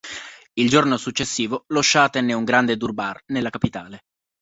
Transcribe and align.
Il 0.53 0.67
giorno 0.67 0.97
successivo, 0.97 1.65
lo 1.67 1.81
scià 1.81 2.09
tenne 2.09 2.33
un 2.33 2.43
grande 2.43 2.75
durbar 2.75 3.21
nella 3.27 3.51
capitale. 3.51 3.99